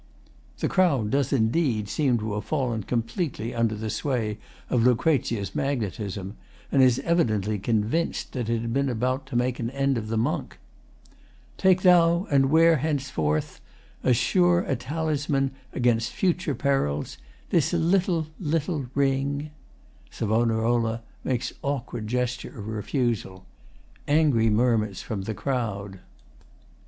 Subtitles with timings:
[0.57, 6.37] [The crowd does indeed seem to have fallen completely under the sway of LUC.'s magnetism,
[6.71, 10.17] and is evidently convinced that it had been about to make an end of the
[10.17, 10.57] monk.]
[11.55, 13.61] Take thou, and wear henceforth,
[14.01, 17.19] As a sure talisman 'gainst future perils,
[17.51, 19.51] This little, little ring.
[20.09, 20.97] [SAV.
[21.23, 23.45] makes awkward gesture of refusal.
[24.07, 25.99] Angry murmurs from the crowd.